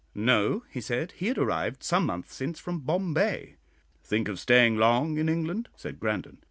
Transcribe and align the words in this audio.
"No," 0.15 0.63
he 0.71 0.81
said; 0.81 1.11
"he 1.11 1.27
had 1.27 1.37
arrived 1.37 1.83
some 1.83 2.07
months 2.07 2.33
since 2.33 2.57
from 2.59 2.79
Bombay." 2.79 3.57
"Think 4.03 4.29
of 4.29 4.39
staying 4.39 4.77
long 4.77 5.19
in 5.19 5.29
England?" 5.29 5.69
said 5.75 5.99
Grandon. 5.99 6.39